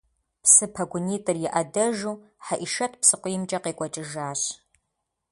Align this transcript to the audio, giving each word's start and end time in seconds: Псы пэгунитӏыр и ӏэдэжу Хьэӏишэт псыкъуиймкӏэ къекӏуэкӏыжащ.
Псы 0.43 0.65
пэгунитӏыр 0.73 1.37
и 1.45 1.47
ӏэдэжу 1.53 2.15
Хьэӏишэт 2.45 2.93
псыкъуиймкӏэ 3.01 3.57
къекӏуэкӏыжащ. 3.63 4.41